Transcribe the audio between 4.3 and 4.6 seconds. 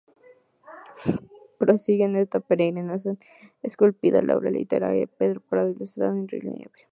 obra